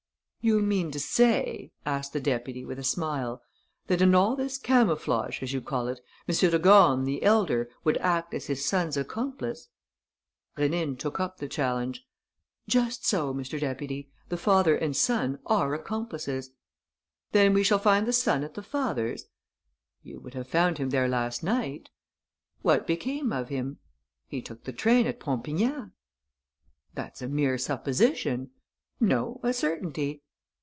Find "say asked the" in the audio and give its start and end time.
0.99-2.19